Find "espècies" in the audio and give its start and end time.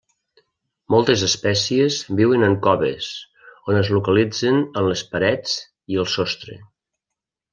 1.27-1.97